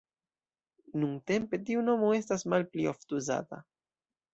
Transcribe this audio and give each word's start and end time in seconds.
Nuntempe 1.03 1.61
tiu 1.69 1.85
nomo 1.93 2.13
estas 2.23 2.49
malpli 2.55 2.91
ofte 2.97 3.23
uzata. 3.23 3.67